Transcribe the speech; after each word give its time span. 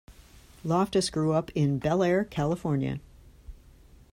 Loftus 0.63 1.11
grew 1.11 1.31
up 1.33 1.51
in 1.51 1.77
Bel 1.77 2.01
Air, 2.01 2.23
California. 2.25 2.99